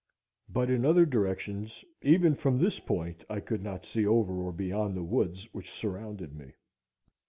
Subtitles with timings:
[0.49, 4.97] But in other directions, even from this point, I could not see over or beyond
[4.97, 6.53] the woods which surrounded me.